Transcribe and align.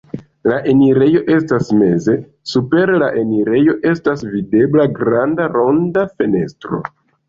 La 0.51 0.55
enirejo 0.69 1.21
estas 1.35 1.69
meze, 1.83 2.17
super 2.55 2.93
la 3.05 3.11
enirejo 3.23 3.79
estas 3.95 4.27
videbla 4.35 4.91
granda 5.01 5.51
ronda 5.57 6.11
fenestro. 6.21 6.87